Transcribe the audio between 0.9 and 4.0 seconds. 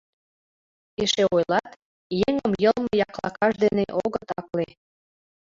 Эше ойлат: еҥым йылме яклакаж дене